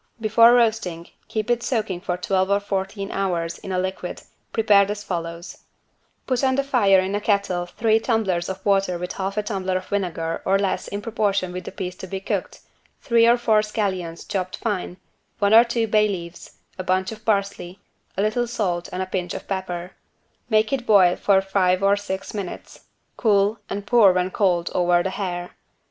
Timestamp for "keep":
1.27-1.51